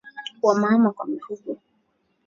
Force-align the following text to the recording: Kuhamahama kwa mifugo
Kuhamahama 0.39 0.91
kwa 0.91 1.05
mifugo 1.07 1.57